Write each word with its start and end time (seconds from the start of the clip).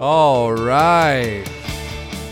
All 0.00 0.54
right. 0.54 1.44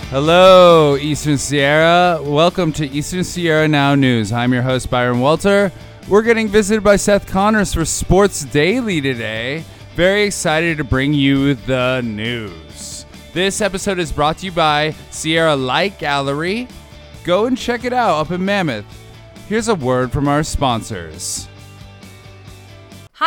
Hello, 0.08 0.96
Eastern 0.96 1.36
Sierra. 1.36 2.18
Welcome 2.22 2.72
to 2.72 2.88
Eastern 2.88 3.22
Sierra 3.22 3.68
Now 3.68 3.94
News. 3.94 4.32
I'm 4.32 4.54
your 4.54 4.62
host, 4.62 4.88
Byron 4.88 5.18
Wolter. 5.18 5.70
We're 6.08 6.22
getting 6.22 6.48
visited 6.48 6.82
by 6.82 6.96
Seth 6.96 7.26
Connors 7.26 7.74
for 7.74 7.84
Sports 7.84 8.46
Daily 8.46 9.02
today. 9.02 9.64
Very 9.94 10.22
excited 10.22 10.78
to 10.78 10.84
bring 10.84 11.12
you 11.12 11.56
the 11.56 12.00
news. 12.00 13.04
This 13.34 13.60
episode 13.60 13.98
is 13.98 14.12
brought 14.12 14.38
to 14.38 14.46
you 14.46 14.52
by 14.52 14.94
Sierra 15.10 15.54
Light 15.54 15.98
Gallery. 15.98 16.68
Go 17.22 17.44
and 17.44 17.58
check 17.58 17.84
it 17.84 17.92
out 17.92 18.18
up 18.18 18.30
in 18.30 18.42
Mammoth. 18.42 18.86
Here's 19.46 19.68
a 19.68 19.74
word 19.74 20.10
from 20.10 20.26
our 20.26 20.42
sponsors. 20.42 21.46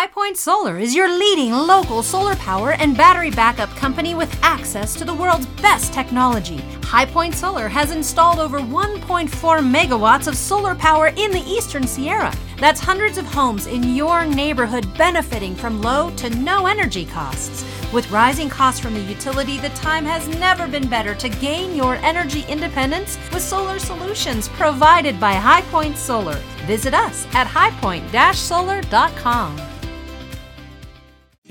High 0.01 0.07
Point 0.07 0.35
Solar 0.35 0.79
is 0.79 0.95
your 0.95 1.07
leading 1.07 1.51
local 1.51 2.01
solar 2.01 2.35
power 2.37 2.71
and 2.71 2.97
battery 2.97 3.29
backup 3.29 3.69
company 3.75 4.15
with 4.15 4.35
access 4.41 4.95
to 4.95 5.05
the 5.05 5.13
world's 5.13 5.45
best 5.61 5.93
technology. 5.93 6.57
High 6.85 7.05
Point 7.05 7.35
Solar 7.35 7.67
has 7.67 7.91
installed 7.91 8.39
over 8.39 8.57
1.4 8.57 9.29
megawatts 9.29 10.25
of 10.25 10.35
solar 10.35 10.73
power 10.73 11.13
in 11.17 11.29
the 11.29 11.43
Eastern 11.45 11.85
Sierra. 11.85 12.33
That's 12.57 12.79
hundreds 12.79 13.19
of 13.19 13.27
homes 13.27 13.67
in 13.67 13.95
your 13.95 14.25
neighborhood 14.25 14.87
benefiting 14.97 15.53
from 15.53 15.83
low 15.83 16.09
to 16.15 16.31
no 16.31 16.65
energy 16.65 17.05
costs. 17.05 17.63
With 17.93 18.09
rising 18.09 18.49
costs 18.49 18.79
from 18.79 18.95
the 18.95 19.01
utility, 19.01 19.59
the 19.59 19.69
time 19.69 20.05
has 20.05 20.27
never 20.39 20.67
been 20.67 20.87
better 20.87 21.13
to 21.13 21.29
gain 21.29 21.75
your 21.75 21.97
energy 21.97 22.43
independence 22.49 23.19
with 23.31 23.43
solar 23.43 23.77
solutions 23.77 24.47
provided 24.47 25.19
by 25.19 25.35
High 25.35 25.61
Point 25.69 25.95
Solar. 25.95 26.39
Visit 26.65 26.95
us 26.95 27.27
at 27.35 27.45
highpoint-solar.com. 27.45 29.70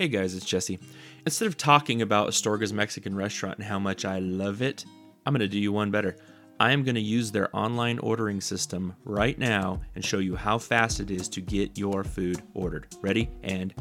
Hey 0.00 0.08
guys, 0.08 0.34
it's 0.34 0.46
Jesse. 0.46 0.78
Instead 1.26 1.46
of 1.46 1.58
talking 1.58 2.00
about 2.00 2.26
Astorga's 2.26 2.72
Mexican 2.72 3.14
restaurant 3.14 3.58
and 3.58 3.66
how 3.66 3.78
much 3.78 4.06
I 4.06 4.18
love 4.20 4.62
it, 4.62 4.86
I'm 5.26 5.34
going 5.34 5.40
to 5.40 5.46
do 5.46 5.58
you 5.58 5.72
one 5.72 5.90
better. 5.90 6.16
I 6.58 6.72
am 6.72 6.84
going 6.84 6.94
to 6.94 7.02
use 7.02 7.30
their 7.30 7.54
online 7.54 7.98
ordering 7.98 8.40
system 8.40 8.94
right 9.04 9.38
now 9.38 9.82
and 9.94 10.02
show 10.02 10.16
you 10.16 10.36
how 10.36 10.56
fast 10.56 11.00
it 11.00 11.10
is 11.10 11.28
to 11.28 11.42
get 11.42 11.76
your 11.76 12.02
food 12.02 12.40
ordered. 12.54 12.86
Ready 13.02 13.28
and 13.42 13.74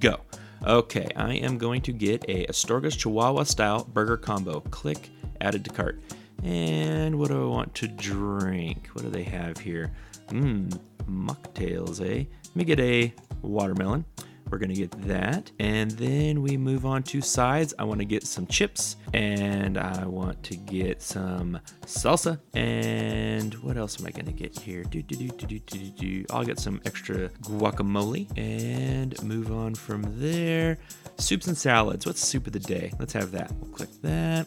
go. 0.00 0.20
Okay, 0.66 1.06
I 1.14 1.34
am 1.34 1.58
going 1.58 1.82
to 1.82 1.92
get 1.92 2.24
a 2.28 2.46
Astorga's 2.46 2.96
Chihuahua 2.96 3.42
style 3.42 3.84
burger 3.84 4.16
combo. 4.16 4.60
Click 4.70 5.10
added 5.42 5.66
to 5.66 5.70
cart. 5.70 6.00
And 6.44 7.18
what 7.18 7.28
do 7.28 7.42
I 7.42 7.46
want 7.46 7.74
to 7.74 7.88
drink? 7.88 8.88
What 8.94 9.04
do 9.04 9.10
they 9.10 9.24
have 9.24 9.58
here? 9.58 9.92
Mmm, 10.28 10.80
mocktails, 11.04 12.00
eh? 12.00 12.24
Let 12.42 12.56
me 12.56 12.64
get 12.64 12.80
a 12.80 13.12
watermelon. 13.42 14.06
We're 14.50 14.58
gonna 14.58 14.74
get 14.74 14.90
that. 15.06 15.50
And 15.58 15.90
then 15.92 16.42
we 16.42 16.56
move 16.56 16.86
on 16.86 17.02
to 17.04 17.20
sides. 17.20 17.74
I 17.78 17.84
wanna 17.84 18.04
get 18.04 18.26
some 18.26 18.46
chips 18.46 18.96
and 19.12 19.78
I 19.78 20.06
want 20.06 20.42
to 20.44 20.56
get 20.56 21.02
some 21.02 21.60
salsa. 21.84 22.38
And 22.54 23.54
what 23.56 23.76
else 23.76 24.00
am 24.00 24.06
I 24.06 24.10
gonna 24.10 24.32
get 24.32 24.58
here? 24.58 24.84
Do, 24.84 25.02
do, 25.02 25.16
do, 25.16 25.28
do, 25.28 25.46
do, 25.46 25.58
do, 25.58 25.90
do. 25.90 26.24
I'll 26.30 26.44
get 26.44 26.58
some 26.58 26.80
extra 26.84 27.28
guacamole 27.42 28.26
and 28.38 29.20
move 29.22 29.52
on 29.52 29.74
from 29.74 30.04
there. 30.18 30.78
Soups 31.18 31.46
and 31.46 31.56
salads. 31.56 32.06
What's 32.06 32.24
soup 32.24 32.46
of 32.46 32.52
the 32.52 32.60
day? 32.60 32.92
Let's 32.98 33.12
have 33.12 33.32
that. 33.32 33.50
We'll 33.60 33.72
click 33.72 33.90
that. 34.02 34.46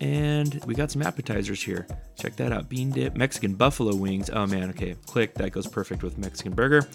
And 0.00 0.62
we 0.66 0.74
got 0.74 0.90
some 0.90 1.02
appetizers 1.02 1.62
here. 1.62 1.86
Check 2.16 2.36
that 2.36 2.52
out. 2.52 2.68
Bean 2.68 2.90
dip, 2.90 3.16
Mexican 3.16 3.54
buffalo 3.54 3.94
wings. 3.96 4.30
Oh 4.30 4.46
man, 4.46 4.70
okay. 4.70 4.94
Click. 5.06 5.34
That 5.34 5.50
goes 5.50 5.66
perfect 5.66 6.02
with 6.02 6.18
Mexican 6.18 6.52
burger. 6.52 6.86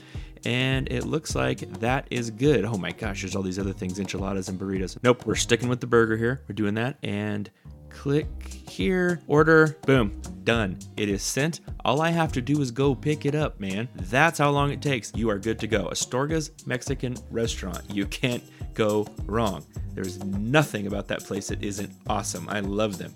And 0.46 0.92
it 0.92 1.06
looks 1.06 1.36
like 1.36 1.60
that 1.80 2.08
is 2.10 2.32
good. 2.32 2.66
Oh 2.66 2.78
my 2.78 2.92
gosh, 2.92 3.22
there's 3.22 3.36
all 3.36 3.44
these 3.44 3.60
other 3.60 3.74
things 3.74 4.00
enchiladas 4.00 4.50
and 4.50 4.60
burritos. 4.60 4.98
Nope, 5.04 5.26
we're 5.26 5.36
sticking 5.36 5.70
with 5.70 5.82
the 5.82 5.88
burger 5.88 6.18
here. 6.18 6.42
We're 6.48 6.56
doing 6.56 6.74
that. 6.76 6.98
And 7.04 7.50
click 7.90 8.28
here, 8.70 9.22
order, 9.28 9.78
boom, 9.86 10.22
done. 10.44 10.78
It 10.98 11.10
is 11.10 11.24
sent. 11.24 11.62
All 11.84 12.02
I 12.02 12.10
have 12.10 12.32
to 12.34 12.42
do 12.42 12.62
is 12.62 12.72
go 12.72 12.94
pick 12.94 13.26
it 13.26 13.36
up, 13.36 13.60
man. 13.60 13.90
That's 13.96 14.40
how 14.40 14.52
long 14.52 14.72
it 14.72 14.82
takes. 14.82 15.12
You 15.16 15.30
are 15.30 15.40
good 15.40 15.60
to 15.60 15.68
go. 15.68 15.90
Astorga's 15.90 16.52
Mexican 16.66 17.18
restaurant. 17.32 17.82
You 17.92 18.06
can't 18.06 18.44
go 18.74 19.08
wrong. 19.26 19.66
There's 19.94 20.24
nothing 20.24 20.86
about 20.86 21.08
that 21.08 21.24
place 21.24 21.48
that 21.48 21.64
isn't 21.64 21.92
awesome. 22.08 22.48
I 22.50 22.60
love 22.60 22.98
them. 22.98 23.14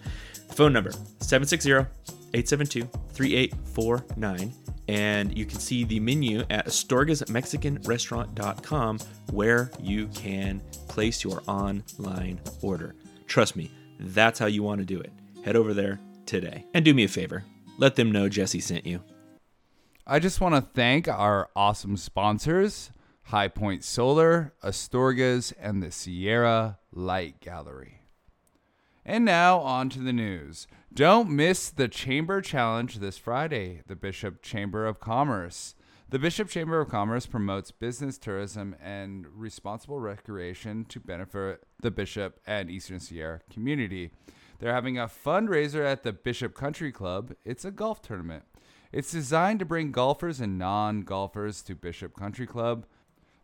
Phone 0.49 0.73
number 0.73 0.91
760 1.19 1.71
872 2.33 2.89
3849. 3.13 4.53
And 4.91 5.37
you 5.37 5.45
can 5.45 5.59
see 5.59 5.83
the 5.85 5.99
menu 5.99 6.43
at 6.49 6.65
astorgasmexicanrestaurant.com 6.67 8.99
where 9.31 9.71
you 9.79 10.07
can 10.07 10.61
place 10.87 11.23
your 11.23 11.43
online 11.47 12.41
order. 12.61 12.95
Trust 13.27 13.55
me, 13.55 13.71
that's 13.99 14.37
how 14.37 14.47
you 14.47 14.63
want 14.63 14.79
to 14.79 14.85
do 14.85 14.99
it. 14.99 15.13
Head 15.45 15.55
over 15.55 15.73
there 15.73 16.01
today. 16.25 16.65
And 16.73 16.83
do 16.83 16.93
me 16.93 17.05
a 17.05 17.07
favor 17.07 17.45
let 17.81 17.95
them 17.95 18.11
know 18.11 18.29
Jesse 18.29 18.59
sent 18.59 18.85
you. 18.85 19.01
I 20.05 20.19
just 20.19 20.39
want 20.39 20.55
to 20.55 20.61
thank 20.61 21.07
our 21.07 21.49
awesome 21.55 21.97
sponsors 21.97 22.91
High 23.23 23.47
Point 23.47 23.83
Solar, 23.83 24.53
Astorgas, 24.63 25.51
and 25.59 25.81
the 25.81 25.91
Sierra 25.91 26.77
Light 26.91 27.39
Gallery. 27.39 28.00
And 29.05 29.25
now 29.25 29.59
on 29.59 29.89
to 29.89 29.99
the 29.99 30.13
news. 30.13 30.67
Don't 30.93 31.29
miss 31.29 31.69
the 31.69 31.87
Chamber 31.87 32.39
Challenge 32.39 32.97
this 32.97 33.17
Friday, 33.17 33.81
the 33.87 33.95
Bishop 33.95 34.43
Chamber 34.43 34.85
of 34.85 34.99
Commerce. 34.99 35.73
The 36.09 36.19
Bishop 36.19 36.49
Chamber 36.49 36.79
of 36.79 36.89
Commerce 36.89 37.25
promotes 37.25 37.71
business, 37.71 38.19
tourism, 38.19 38.75
and 38.83 39.25
responsible 39.33 39.99
recreation 39.99 40.85
to 40.85 40.99
benefit 40.99 41.63
the 41.81 41.89
Bishop 41.89 42.39
and 42.45 42.69
Eastern 42.69 42.99
Sierra 42.99 43.41
community. 43.49 44.11
They're 44.59 44.73
having 44.73 44.99
a 44.99 45.07
fundraiser 45.07 45.83
at 45.83 46.03
the 46.03 46.13
Bishop 46.13 46.53
Country 46.53 46.91
Club. 46.91 47.33
It's 47.43 47.65
a 47.65 47.71
golf 47.71 48.03
tournament. 48.03 48.43
It's 48.91 49.11
designed 49.11 49.59
to 49.59 49.65
bring 49.65 49.91
golfers 49.91 50.39
and 50.39 50.59
non 50.59 51.01
golfers 51.01 51.63
to 51.63 51.75
Bishop 51.75 52.15
Country 52.15 52.45
Club. 52.45 52.85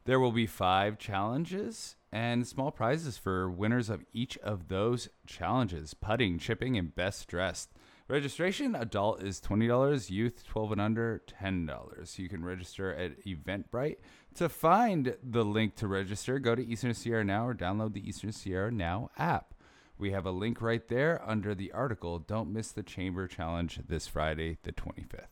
There 0.06 0.20
will 0.20 0.32
be 0.32 0.46
five 0.46 1.00
challenges 1.00 1.97
and 2.18 2.48
small 2.48 2.72
prizes 2.72 3.16
for 3.16 3.48
winners 3.48 3.92
of 3.92 4.04
each 4.12 4.40
of 4.40 4.70
those 4.70 5.08
challenges 5.28 5.94
putting, 5.94 6.40
chipping, 6.40 6.76
and 6.76 6.96
best 6.96 7.28
dressed. 7.28 7.70
Registration 8.08 8.74
adult 8.74 9.22
is 9.22 9.40
$20, 9.40 10.10
youth 10.10 10.44
12 10.48 10.72
and 10.72 10.82
under 10.82 11.22
$10. 11.28 12.18
You 12.18 12.28
can 12.28 12.44
register 12.44 12.92
at 12.92 13.24
Eventbrite. 13.24 13.98
To 14.34 14.50
find 14.50 15.16
the 15.22 15.46
link 15.46 15.76
to 15.76 15.88
register, 15.88 16.40
go 16.40 16.56
to 16.56 16.66
Eastern 16.66 16.96
Sierra 16.96 17.24
Now 17.24 17.48
or 17.48 17.54
download 17.54 17.94
the 17.94 18.10
Eastern 18.10 18.32
Sierra 18.32 18.72
Now 18.72 19.12
app. 19.20 19.54
We 20.00 20.10
have 20.10 20.26
a 20.26 20.32
link 20.32 20.60
right 20.60 20.88
there 20.88 21.22
under 21.24 21.54
the 21.54 21.72
article. 21.72 22.18
Don't 22.18 22.52
miss 22.52 22.72
the 22.72 22.82
Chamber 22.82 23.28
Challenge 23.28 23.82
this 23.88 24.08
Friday, 24.08 24.58
the 24.64 24.72
25th. 24.72 25.28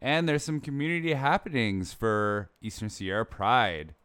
And 0.00 0.28
there's 0.28 0.44
some 0.44 0.60
community 0.60 1.14
happenings 1.14 1.92
for 1.92 2.52
Eastern 2.60 2.90
Sierra 2.90 3.26
Pride. 3.26 3.96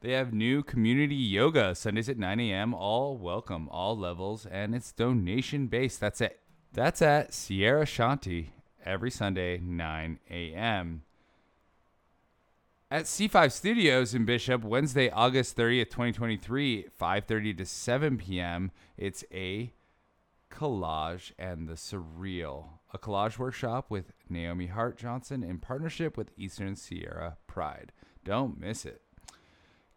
They 0.00 0.12
have 0.12 0.32
new 0.32 0.62
community 0.62 1.14
yoga 1.14 1.74
Sundays 1.74 2.08
at 2.08 2.18
9 2.18 2.38
a.m. 2.38 2.74
All 2.74 3.16
welcome, 3.16 3.68
all 3.70 3.96
levels, 3.96 4.44
and 4.46 4.74
it's 4.74 4.92
donation 4.92 5.68
based. 5.68 6.00
That's 6.00 6.20
it. 6.20 6.40
That's 6.72 7.00
at 7.00 7.32
Sierra 7.32 7.86
Shanti 7.86 8.48
every 8.84 9.10
Sunday 9.10 9.58
9 9.58 10.18
a.m. 10.30 11.02
At 12.90 13.04
C5 13.04 13.50
Studios 13.50 14.14
in 14.14 14.24
Bishop, 14.24 14.62
Wednesday, 14.62 15.10
August 15.10 15.56
30th, 15.56 15.90
2023, 15.90 16.86
5:30 17.00 17.56
to 17.58 17.66
7 17.66 18.18
p.m. 18.18 18.70
It's 18.96 19.24
a 19.32 19.72
collage 20.52 21.32
and 21.38 21.68
the 21.68 21.74
surreal, 21.74 22.66
a 22.92 22.98
collage 22.98 23.38
workshop 23.38 23.86
with 23.88 24.12
Naomi 24.28 24.66
Hart 24.66 24.98
Johnson 24.98 25.42
in 25.42 25.58
partnership 25.58 26.16
with 26.16 26.30
Eastern 26.36 26.76
Sierra 26.76 27.38
Pride. 27.46 27.90
Don't 28.24 28.60
miss 28.60 28.84
it. 28.84 29.02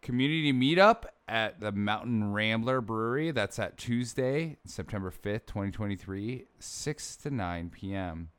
Community 0.02 0.50
meetup 0.50 1.04
at 1.28 1.60
the 1.60 1.72
Mountain 1.72 2.32
Rambler 2.32 2.80
Brewery. 2.80 3.32
That's 3.32 3.58
at 3.58 3.76
Tuesday, 3.76 4.56
September 4.64 5.10
5th, 5.10 5.44
2023, 5.46 6.46
6 6.58 7.16
to 7.16 7.30
9 7.30 7.70
p.m. 7.70 8.30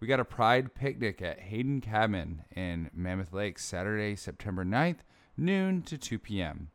We 0.00 0.06
got 0.06 0.20
a 0.20 0.24
pride 0.24 0.74
picnic 0.74 1.20
at 1.20 1.40
Hayden 1.40 1.82
Cabin 1.82 2.44
in 2.50 2.90
Mammoth 2.94 3.34
Lake 3.34 3.58
Saturday, 3.58 4.16
September 4.16 4.64
9th, 4.64 5.00
noon 5.36 5.82
to 5.82 5.98
2 5.98 6.18
p.m. 6.18 6.70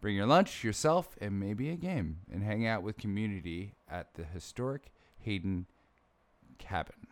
Bring 0.00 0.14
your 0.14 0.26
lunch, 0.26 0.62
yourself, 0.62 1.16
and 1.20 1.40
maybe 1.40 1.68
a 1.68 1.76
game, 1.76 2.18
and 2.32 2.44
hang 2.44 2.66
out 2.66 2.84
with 2.84 2.96
community 2.96 3.74
at 3.90 4.14
the 4.14 4.22
historic 4.22 4.92
Hayden 5.18 5.66
Cabin. 6.58 7.08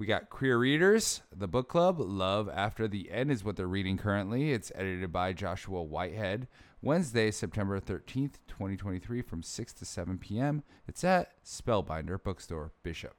We 0.00 0.06
got 0.06 0.30
Queer 0.30 0.56
Readers, 0.56 1.20
the 1.30 1.46
book 1.46 1.68
club. 1.68 2.00
Love 2.00 2.48
After 2.48 2.88
the 2.88 3.10
End 3.10 3.30
is 3.30 3.44
what 3.44 3.56
they're 3.56 3.66
reading 3.66 3.98
currently. 3.98 4.50
It's 4.50 4.72
edited 4.74 5.12
by 5.12 5.34
Joshua 5.34 5.82
Whitehead. 5.82 6.48
Wednesday, 6.80 7.30
September 7.30 7.78
13th, 7.78 8.36
2023, 8.48 9.20
from 9.20 9.42
6 9.42 9.72
to 9.74 9.84
7 9.84 10.16
p.m. 10.16 10.62
It's 10.88 11.04
at 11.04 11.34
Spellbinder 11.44 12.16
Bookstore, 12.16 12.72
Bishop. 12.82 13.14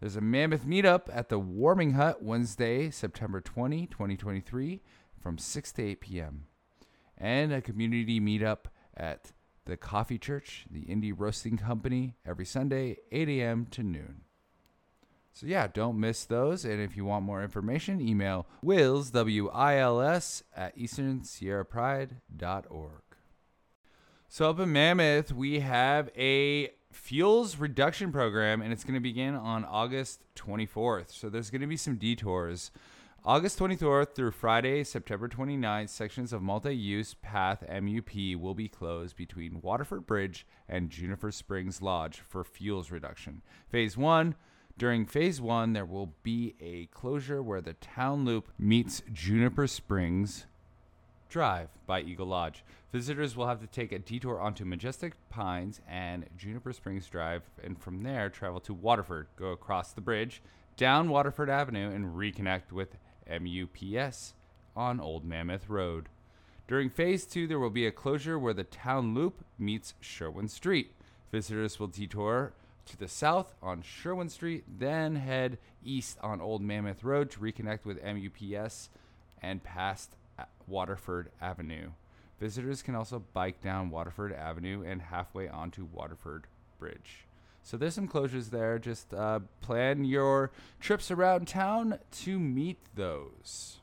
There's 0.00 0.16
a 0.16 0.20
mammoth 0.20 0.66
meetup 0.66 1.04
at 1.10 1.30
the 1.30 1.38
Warming 1.38 1.92
Hut 1.92 2.22
Wednesday, 2.22 2.90
September 2.90 3.40
20, 3.40 3.86
2023, 3.86 4.82
from 5.18 5.38
6 5.38 5.72
to 5.72 5.82
8 5.82 6.00
p.m. 6.02 6.44
And 7.16 7.54
a 7.54 7.62
community 7.62 8.20
meetup 8.20 8.66
at 8.94 9.32
the 9.64 9.78
Coffee 9.78 10.18
Church, 10.18 10.66
the 10.70 10.82
Indie 10.82 11.14
Roasting 11.16 11.56
Company, 11.56 12.16
every 12.26 12.44
Sunday, 12.44 12.98
8 13.10 13.30
a.m. 13.30 13.66
to 13.70 13.82
noon. 13.82 14.23
So 15.34 15.46
yeah, 15.46 15.66
don't 15.66 15.98
miss 15.98 16.24
those. 16.24 16.64
And 16.64 16.80
if 16.80 16.96
you 16.96 17.04
want 17.04 17.24
more 17.24 17.42
information, 17.42 18.00
email 18.00 18.46
wills, 18.62 19.10
W-I-L-S, 19.10 20.44
at 20.56 20.78
easternsierrapride.org. 20.78 23.02
So 24.28 24.50
up 24.50 24.60
in 24.60 24.72
Mammoth, 24.72 25.32
we 25.32 25.58
have 25.60 26.10
a 26.16 26.70
fuels 26.92 27.58
reduction 27.58 28.12
program, 28.12 28.62
and 28.62 28.72
it's 28.72 28.84
going 28.84 28.94
to 28.94 29.00
begin 29.00 29.34
on 29.34 29.64
August 29.64 30.22
24th. 30.36 31.10
So 31.10 31.28
there's 31.28 31.50
going 31.50 31.62
to 31.62 31.66
be 31.66 31.76
some 31.76 31.96
detours. 31.96 32.70
August 33.24 33.58
24th 33.58 34.14
through 34.14 34.30
Friday, 34.30 34.84
September 34.84 35.28
29th, 35.28 35.88
sections 35.88 36.32
of 36.32 36.42
multi 36.42 36.76
use 36.76 37.16
path 37.22 37.64
MUP 37.68 38.36
will 38.36 38.54
be 38.54 38.68
closed 38.68 39.16
between 39.16 39.60
Waterford 39.62 40.06
Bridge 40.06 40.46
and 40.68 40.90
Juniper 40.90 41.32
Springs 41.32 41.82
Lodge 41.82 42.20
for 42.20 42.44
fuels 42.44 42.92
reduction. 42.92 43.42
Phase 43.68 43.96
1 43.96 44.36
During 44.76 45.06
Phase 45.06 45.40
1, 45.40 45.72
there 45.72 45.84
will 45.84 46.14
be 46.24 46.56
a 46.60 46.86
closure 46.86 47.40
where 47.40 47.60
the 47.60 47.74
town 47.74 48.24
loop 48.24 48.48
meets 48.58 49.02
Juniper 49.12 49.68
Springs 49.68 50.46
Drive 51.28 51.68
by 51.86 52.00
Eagle 52.00 52.26
Lodge. 52.26 52.64
Visitors 52.92 53.36
will 53.36 53.46
have 53.46 53.60
to 53.60 53.68
take 53.68 53.92
a 53.92 54.00
detour 54.00 54.40
onto 54.40 54.64
Majestic 54.64 55.12
Pines 55.30 55.80
and 55.88 56.26
Juniper 56.36 56.72
Springs 56.72 57.06
Drive, 57.06 57.42
and 57.62 57.80
from 57.80 58.02
there 58.02 58.28
travel 58.28 58.58
to 58.62 58.74
Waterford, 58.74 59.28
go 59.36 59.52
across 59.52 59.92
the 59.92 60.00
bridge, 60.00 60.42
down 60.76 61.08
Waterford 61.08 61.48
Avenue, 61.48 61.94
and 61.94 62.16
reconnect 62.16 62.72
with 62.72 62.96
MUPS 63.28 64.34
on 64.74 64.98
Old 64.98 65.24
Mammoth 65.24 65.68
Road. 65.68 66.08
During 66.66 66.90
Phase 66.90 67.26
2, 67.26 67.46
there 67.46 67.60
will 67.60 67.70
be 67.70 67.86
a 67.86 67.92
closure 67.92 68.40
where 68.40 68.54
the 68.54 68.64
town 68.64 69.14
loop 69.14 69.44
meets 69.56 69.94
Sherwin 70.00 70.48
Street. 70.48 70.90
Visitors 71.30 71.78
will 71.78 71.86
detour 71.86 72.54
to 72.86 72.96
the 72.96 73.08
south 73.08 73.54
on 73.62 73.82
Sherwin 73.82 74.28
Street, 74.28 74.64
then 74.78 75.16
head 75.16 75.58
east 75.84 76.18
on 76.22 76.40
Old 76.40 76.62
Mammoth 76.62 77.04
Road 77.04 77.30
to 77.32 77.40
reconnect 77.40 77.84
with 77.84 78.02
MUPS 78.02 78.88
and 79.42 79.62
past 79.62 80.16
Waterford 80.66 81.30
Avenue. 81.40 81.90
Visitors 82.40 82.82
can 82.82 82.94
also 82.94 83.22
bike 83.32 83.60
down 83.62 83.90
Waterford 83.90 84.32
Avenue 84.32 84.82
and 84.84 85.00
halfway 85.00 85.48
onto 85.48 85.84
Waterford 85.84 86.46
Bridge. 86.78 87.26
So 87.62 87.76
there's 87.76 87.94
some 87.94 88.08
closures 88.08 88.50
there. 88.50 88.78
Just 88.78 89.14
uh, 89.14 89.40
plan 89.62 90.04
your 90.04 90.50
trips 90.80 91.10
around 91.10 91.48
town 91.48 91.98
to 92.22 92.38
meet 92.38 92.78
those. 92.94 93.78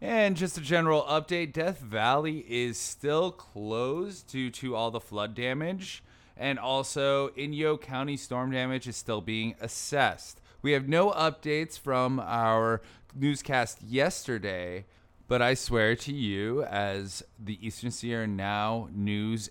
And 0.00 0.36
just 0.36 0.58
a 0.58 0.60
general 0.60 1.04
update 1.04 1.52
Death 1.52 1.78
Valley 1.78 2.44
is 2.48 2.76
still 2.76 3.30
closed 3.30 4.28
due 4.28 4.50
to 4.50 4.74
all 4.74 4.90
the 4.90 5.00
flood 5.00 5.34
damage. 5.34 6.02
And 6.36 6.58
also, 6.58 7.28
Inyo 7.30 7.80
County 7.80 8.16
storm 8.16 8.50
damage 8.50 8.86
is 8.86 8.96
still 8.96 9.20
being 9.20 9.54
assessed. 9.60 10.40
We 10.60 10.72
have 10.72 10.88
no 10.88 11.10
updates 11.12 11.78
from 11.78 12.20
our 12.20 12.82
newscast 13.14 13.82
yesterday, 13.82 14.84
but 15.28 15.40
I 15.40 15.54
swear 15.54 15.96
to 15.96 16.12
you, 16.12 16.62
as 16.64 17.22
the 17.38 17.58
Eastern 17.66 17.90
Sierra 17.90 18.26
Now 18.26 18.88
news 18.92 19.48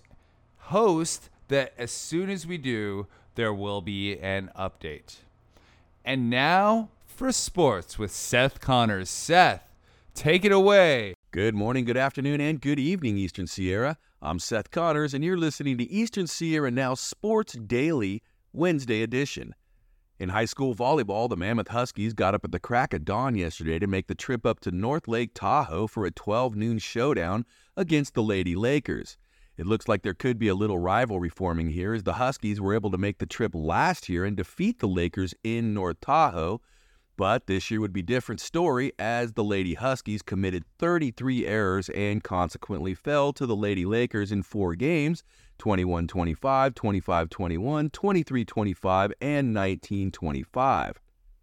host, 0.56 1.28
that 1.48 1.74
as 1.76 1.90
soon 1.90 2.30
as 2.30 2.46
we 2.46 2.58
do, 2.58 3.06
there 3.34 3.52
will 3.52 3.80
be 3.80 4.18
an 4.18 4.50
update. 4.56 5.16
And 6.04 6.30
now 6.30 6.90
for 7.06 7.32
sports 7.32 7.98
with 7.98 8.10
Seth 8.12 8.60
Connors. 8.60 9.10
Seth, 9.10 9.74
take 10.14 10.44
it 10.44 10.52
away. 10.52 11.14
Good 11.30 11.54
morning, 11.54 11.84
good 11.84 11.96
afternoon, 11.96 12.40
and 12.40 12.60
good 12.60 12.78
evening, 12.78 13.16
Eastern 13.16 13.46
Sierra. 13.46 13.98
I'm 14.22 14.38
Seth 14.38 14.70
Connors, 14.70 15.12
and 15.12 15.22
you're 15.22 15.36
listening 15.36 15.76
to 15.76 15.90
Eastern 15.90 16.26
Sierra 16.26 16.70
Now 16.70 16.94
Sports 16.94 17.52
Daily, 17.52 18.22
Wednesday 18.50 19.02
edition. 19.02 19.54
In 20.18 20.30
high 20.30 20.46
school 20.46 20.74
volleyball, 20.74 21.28
the 21.28 21.36
Mammoth 21.36 21.68
Huskies 21.68 22.14
got 22.14 22.34
up 22.34 22.42
at 22.42 22.50
the 22.50 22.58
crack 22.58 22.94
of 22.94 23.04
dawn 23.04 23.34
yesterday 23.36 23.78
to 23.78 23.86
make 23.86 24.06
the 24.06 24.14
trip 24.14 24.46
up 24.46 24.60
to 24.60 24.70
North 24.70 25.06
Lake 25.06 25.32
Tahoe 25.34 25.86
for 25.86 26.06
a 26.06 26.10
12 26.10 26.56
noon 26.56 26.78
showdown 26.78 27.44
against 27.76 28.14
the 28.14 28.22
Lady 28.22 28.56
Lakers. 28.56 29.18
It 29.58 29.66
looks 29.66 29.86
like 29.86 30.00
there 30.00 30.14
could 30.14 30.38
be 30.38 30.48
a 30.48 30.54
little 30.54 30.78
rivalry 30.78 31.28
forming 31.28 31.68
here 31.68 31.92
as 31.92 32.04
the 32.04 32.14
Huskies 32.14 32.58
were 32.58 32.74
able 32.74 32.90
to 32.92 32.98
make 32.98 33.18
the 33.18 33.26
trip 33.26 33.54
last 33.54 34.08
year 34.08 34.24
and 34.24 34.34
defeat 34.34 34.78
the 34.78 34.88
Lakers 34.88 35.34
in 35.44 35.74
North 35.74 36.00
Tahoe. 36.00 36.62
But 37.16 37.46
this 37.46 37.70
year 37.70 37.80
would 37.80 37.94
be 37.94 38.02
different 38.02 38.42
story 38.42 38.92
as 38.98 39.32
the 39.32 39.44
Lady 39.44 39.72
Huskies 39.72 40.20
committed 40.20 40.64
33 40.78 41.46
errors 41.46 41.88
and 41.90 42.22
consequently 42.22 42.94
fell 42.94 43.32
to 43.32 43.46
the 43.46 43.56
Lady 43.56 43.86
Lakers 43.86 44.32
in 44.32 44.42
four 44.42 44.74
games 44.74 45.22
21 45.58 46.06
25, 46.06 46.74
25 46.74 47.30
21, 47.30 47.90
23 47.90 48.44
25, 48.44 49.12
and 49.22 49.54
19 49.54 50.10
25. 50.10 51.00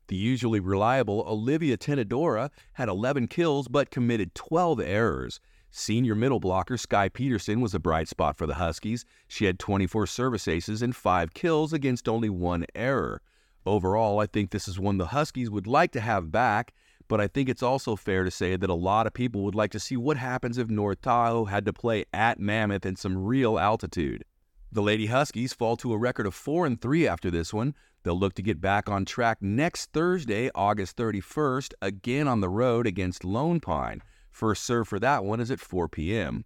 The 0.08 0.16
usually 0.16 0.60
reliable 0.60 1.24
Olivia 1.28 1.76
Tenedora 1.76 2.52
had 2.74 2.88
11 2.88 3.28
kills 3.28 3.68
but 3.68 3.90
committed 3.90 4.36
12 4.36 4.80
errors. 4.80 5.40
Senior 5.72 6.14
middle 6.14 6.40
blocker 6.40 6.78
Sky 6.78 7.10
Peterson 7.10 7.62
was 7.62 7.74
a 7.74 7.80
bright 7.80 8.08
spot 8.08 8.38
for 8.38 8.46
the 8.46 8.56
Huskies. 8.56 9.06
She 9.28 9.46
had 9.46 9.58
24 9.58 10.06
service 10.06 10.48
aces 10.48 10.84
and 10.84 10.96
5 10.96 11.34
kills 11.34 11.74
against 11.74 12.08
only 12.08 12.30
one 12.30 12.68
error. 12.76 13.24
Overall, 13.66 14.20
I 14.20 14.26
think 14.26 14.52
this 14.52 14.68
is 14.68 14.80
one 14.80 14.98
the 14.98 15.08
Huskies 15.08 15.50
would 15.50 15.68
like 15.68 15.92
to 15.94 16.02
have 16.02 16.32
back, 16.32 16.74
but 17.08 17.22
I 17.22 17.28
think 17.28 17.48
it's 17.48 17.64
also 17.64 17.96
fair 17.96 18.24
to 18.24 18.32
say 18.32 18.56
that 18.56 18.70
a 18.70 18.74
lot 18.74 19.08
of 19.08 19.14
people 19.14 19.44
would 19.44 19.56
like 19.56 19.72
to 19.72 19.80
see 19.80 19.96
what 19.96 20.18
happens 20.18 20.58
if 20.58 20.70
North 20.70 21.02
Tahoe 21.02 21.46
had 21.46 21.66
to 21.66 21.74
play 21.74 22.06
at 22.14 22.40
Mammoth 22.40 22.86
in 22.86 22.96
some 22.96 23.18
real 23.18 23.58
altitude. 23.58 24.26
The 24.72 24.82
Lady 24.82 25.06
Huskies 25.06 25.54
fall 25.54 25.78
to 25.78 25.94
a 25.94 25.98
record 25.98 26.26
of 26.26 26.34
4 26.34 26.66
and 26.66 26.82
3 26.82 27.08
after 27.08 27.30
this 27.30 27.54
one. 27.54 27.76
They'll 28.04 28.20
look 28.20 28.34
to 28.34 28.42
get 28.42 28.60
back 28.60 28.90
on 28.90 29.06
track 29.06 29.38
next 29.42 29.94
Thursday, 29.94 30.50
August 30.56 30.98
31st, 30.98 31.74
again 31.82 32.28
on 32.28 32.42
the 32.42 32.50
road 32.50 32.86
against 32.86 33.24
Lone 33.24 33.60
Pine. 33.60 34.02
First 34.32 34.64
serve 34.64 34.88
for 34.88 35.00
that 35.00 35.24
one 35.24 35.40
is 35.40 35.52
at 35.52 35.60
4 35.60 35.88
p.m. 35.88 36.44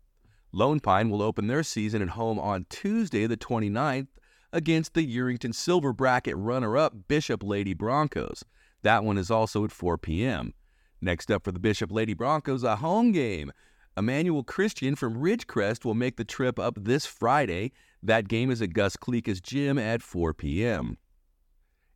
Lone 0.52 0.80
Pine 0.80 1.10
will 1.10 1.22
open 1.22 1.48
their 1.48 1.64
season 1.64 2.02
at 2.02 2.10
home 2.10 2.38
on 2.38 2.66
Tuesday, 2.70 3.26
the 3.26 3.38
29th, 3.38 4.08
against 4.58 4.96
the 4.96 5.06
Yerington 5.06 5.54
Silver 5.54 5.94
Bracket 5.94 6.36
runner 6.36 6.76
up 6.76 7.08
Bishop 7.08 7.44
Lady 7.44 7.76
Broncos. 7.76 8.44
That 8.82 9.04
one 9.04 9.20
is 9.20 9.30
also 9.30 9.64
at 9.64 9.72
4 9.72 10.00
p.m. 10.00 10.56
Next 11.00 11.30
up 11.30 11.44
for 11.44 11.52
the 11.52 11.60
Bishop 11.60 11.92
Lady 11.92 12.16
Broncos, 12.16 12.64
a 12.64 12.78
home 12.78 13.12
game. 13.12 13.52
Emmanuel 13.96 14.44
Christian 14.44 14.96
from 14.96 15.22
Ridgecrest 15.22 15.86
will 15.86 15.94
make 15.94 16.18
the 16.18 16.26
trip 16.26 16.58
up 16.58 16.74
this 16.76 17.06
Friday. 17.06 17.72
That 18.02 18.28
game 18.28 18.50
is 18.50 18.64
at 18.64 18.74
Gus 18.74 18.98
Klika's 18.98 19.40
gym 19.40 19.78
at 19.78 20.02
4 20.02 20.34
p.m. 20.34 20.98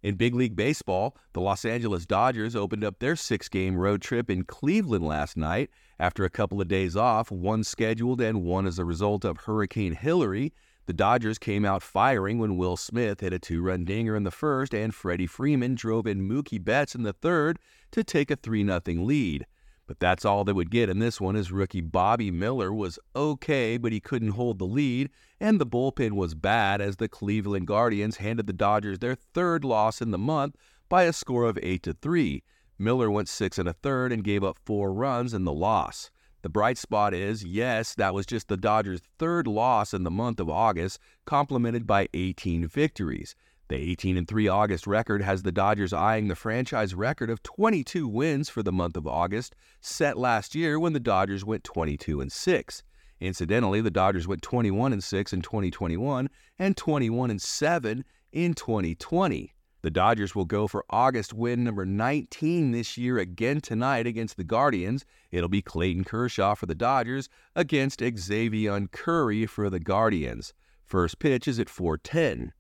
In 0.04 0.14
Big 0.16 0.36
League 0.36 0.56
Baseball, 0.56 1.18
the 1.34 1.42
Los 1.42 1.66
Angeles 1.66 2.06
Dodgers 2.06 2.56
opened 2.56 2.84
up 2.84 3.00
their 3.00 3.16
six 3.16 3.50
game 3.50 3.76
road 3.76 4.04
trip 4.04 4.30
in 4.30 4.44
Cleveland 4.44 5.06
last 5.06 5.36
night 5.36 5.72
after 6.00 6.26
a 6.26 6.30
couple 6.30 6.62
of 6.62 6.68
days 6.68 6.96
off, 6.96 7.32
one 7.32 7.64
scheduled 7.64 8.22
and 8.22 8.44
one 8.44 8.68
as 8.68 8.78
a 8.78 8.86
result 8.86 9.26
of 9.26 9.38
Hurricane 9.38 9.94
Hilary. 9.94 10.54
The 10.88 10.94
Dodgers 10.94 11.38
came 11.38 11.64
out 11.64 11.84
firing 11.84 12.40
when 12.40 12.58
Will 12.58 12.76
Smith 12.76 13.20
hit 13.20 13.34
a 13.34 13.40
two 13.40 13.62
run 13.62 13.86
dinger 13.86 14.16
in 14.16 14.24
the 14.24 14.32
first 14.32 14.74
and 14.74 14.94
Freddie 14.94 15.28
Freeman 15.28 15.76
drove 15.76 16.08
in 16.08 16.28
Mookie 16.28 16.64
Betts 16.64 16.96
in 16.96 17.04
the 17.04 17.14
third 17.14 17.60
to 17.92 18.04
take 18.04 18.32
a 18.32 18.36
3 18.36 18.66
0 18.66 18.82
lead. 18.88 19.46
But 19.86 20.00
that's 20.00 20.26
all 20.26 20.44
they 20.44 20.54
would 20.54 20.72
get 20.72 20.90
in 20.90 21.00
this 21.00 21.22
one 21.22 21.36
as 21.36 21.52
rookie 21.52 21.82
Bobby 21.82 22.32
Miller 22.32 22.74
was 22.74 22.98
okay, 23.16 23.78
but 23.78 23.92
he 23.92 24.00
couldn't 24.00 24.30
hold 24.30 24.58
the 24.58 24.66
lead, 24.66 25.10
and 25.40 25.60
the 25.60 25.66
bullpen 25.66 26.14
was 26.14 26.34
bad 26.34 26.82
as 26.82 26.96
the 26.96 27.10
Cleveland 27.10 27.68
Guardians 27.68 28.18
handed 28.18 28.48
the 28.48 28.54
Dodgers 28.54 29.00
their 29.00 29.16
third 29.16 29.64
loss 29.64 30.02
in 30.02 30.12
the 30.12 30.18
month 30.18 30.56
by 30.88 31.04
a 31.04 31.14
score 31.14 31.44
of 31.44 31.60
8 31.62 31.84
to 31.84 31.94
3. 31.94 32.42
Miller 32.80 33.12
went 33.12 33.28
6 33.28 33.58
and 33.60 33.70
a 33.70 33.74
third 33.74 34.12
and 34.12 34.24
gave 34.24 34.44
up 34.44 34.58
4 34.66 34.94
runs 34.94 35.34
in 35.34 35.44
the 35.44 35.54
loss. 35.54 36.10
The 36.44 36.50
bright 36.50 36.78
spot 36.78 37.14
is, 37.14 37.44
yes, 37.44 37.94
that 37.96 38.14
was 38.14 38.26
just 38.26 38.48
the 38.48 38.58
Dodgers' 38.58 39.02
third 39.20 39.46
loss 39.46 39.94
in 39.94 40.04
the 40.04 40.10
month 40.10 40.40
of 40.40 40.50
August, 40.50 41.00
complemented 41.26 41.86
by 41.86 42.10
18 42.14 42.68
victories. 42.68 43.36
The 43.68 43.76
18 43.76 44.18
and 44.18 44.28
3 44.28 44.48
August 44.48 44.88
record 44.88 45.22
has 45.22 45.44
the 45.44 45.52
Dodgers 45.52 45.94
eyeing 45.94 46.28
the 46.28 46.36
franchise 46.36 46.96
record 46.96 47.30
of 47.30 47.44
22 47.44 48.08
wins 48.08 48.50
for 48.50 48.64
the 48.64 48.72
month 48.72 48.98
of 48.98 49.06
August, 49.08 49.56
set 49.80 50.18
last 50.18 50.56
year 50.56 50.80
when 50.80 50.94
the 50.94 51.00
Dodgers 51.00 51.46
went 51.46 51.64
22 51.64 52.20
and 52.20 52.32
6. 52.32 52.84
Incidentally, 53.20 53.80
the 53.80 53.92
Dodgers 53.92 54.28
went 54.28 54.42
21 54.42 54.94
and 54.94 55.04
6 55.04 55.34
in 55.34 55.42
2021 55.44 56.28
and 56.58 56.76
21 56.76 57.30
and 57.30 57.42
7 57.42 58.04
in 58.32 58.54
2020. 58.56 59.54
The 59.84 59.90
Dodgers 59.90 60.36
will 60.36 60.46
go 60.46 60.68
for 60.68 60.86
August 60.92 61.34
win 61.34 61.64
number 61.64 61.86
19 61.86 62.72
this 62.72 62.98
year 62.98 63.18
again 63.18 63.62
tonight 63.62 64.06
against 64.06 64.38
the 64.38 64.44
Guardians. 64.44 65.06
It'll 65.32 65.50
be 65.50 65.64
Clayton 65.64 66.04
Kershaw 66.04 66.54
for 66.54 66.68
the 66.68 66.76
Dodgers 66.76 67.30
against 67.56 68.00
Xzavion 68.00 68.92
Curry 68.92 69.48
for 69.48 69.72
the 69.72 69.80
Guardians. 69.80 70.54
First 70.86 71.18
pitch 71.18 71.48
is 71.48 71.60
at 71.60 71.70
410. 71.70 72.54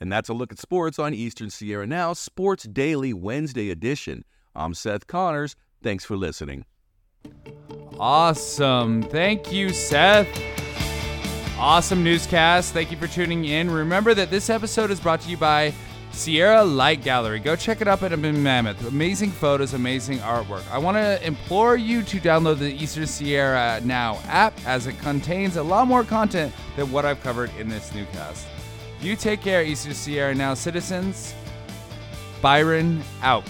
And 0.00 0.12
that's 0.12 0.28
a 0.28 0.34
look 0.34 0.52
at 0.52 0.60
sports 0.60 0.98
on 0.98 1.12
Eastern 1.12 1.50
Sierra 1.50 1.86
Now, 1.86 2.12
Sports 2.12 2.64
Daily 2.64 3.12
Wednesday 3.12 3.70
edition. 3.70 4.24
I'm 4.54 4.74
Seth 4.74 5.06
Connors. 5.08 5.56
Thanks 5.82 6.04
for 6.04 6.16
listening. 6.16 6.66
Awesome. 7.98 9.02
Thank 9.02 9.52
you, 9.52 9.70
Seth. 9.70 10.28
Awesome 11.58 12.04
newscast. 12.04 12.72
Thank 12.72 12.90
you 12.90 12.96
for 12.96 13.06
tuning 13.06 13.44
in. 13.44 13.70
Remember 13.70 14.14
that 14.14 14.30
this 14.30 14.50
episode 14.50 14.90
is 14.90 15.00
brought 15.00 15.20
to 15.22 15.30
you 15.30 15.36
by 15.36 15.72
Sierra 16.14 16.62
Light 16.62 17.02
Gallery. 17.02 17.40
Go 17.40 17.56
check 17.56 17.80
it 17.80 17.88
up 17.88 18.02
at 18.02 18.16
Mammoth. 18.16 18.86
Amazing 18.86 19.32
photos, 19.32 19.74
amazing 19.74 20.18
artwork. 20.20 20.62
I 20.70 20.78
want 20.78 20.96
to 20.96 21.24
implore 21.26 21.76
you 21.76 22.02
to 22.04 22.20
download 22.20 22.58
the 22.58 22.72
Eastern 22.72 23.06
Sierra 23.06 23.80
Now 23.84 24.20
app 24.26 24.54
as 24.64 24.86
it 24.86 24.98
contains 25.00 25.56
a 25.56 25.62
lot 25.62 25.88
more 25.88 26.04
content 26.04 26.54
than 26.76 26.90
what 26.92 27.04
I've 27.04 27.20
covered 27.22 27.50
in 27.58 27.68
this 27.68 27.92
newscast. 27.92 28.46
You 29.00 29.16
take 29.16 29.40
care, 29.40 29.64
Eastern 29.64 29.92
Sierra 29.92 30.34
Now 30.34 30.54
citizens. 30.54 31.34
Byron 32.40 33.02
out. 33.20 33.44